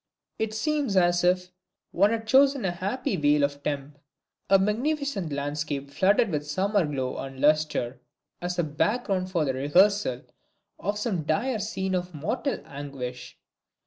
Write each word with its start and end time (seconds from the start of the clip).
It 0.39 0.55
seems 0.55 0.97
as 0.97 1.23
if 1.23 1.51
one 1.91 2.09
had 2.09 2.25
chosen 2.25 2.65
a 2.65 2.71
happy 2.71 3.15
vale 3.15 3.43
of 3.43 3.61
Tempe, 3.61 3.99
a 4.49 4.57
magnificent 4.57 5.31
landscape 5.31 5.91
flooded 5.91 6.29
with 6.31 6.47
summer 6.47 6.87
glow 6.87 7.17
and 7.19 7.39
lustre, 7.39 7.99
as 8.41 8.57
a 8.57 8.63
background 8.63 9.29
for 9.29 9.45
the 9.45 9.53
rehearsal 9.53 10.23
of 10.79 10.97
some 10.97 11.21
dire 11.21 11.59
scene 11.59 11.93
of 11.93 12.15
mortal 12.15 12.63
anguish. 12.65 13.37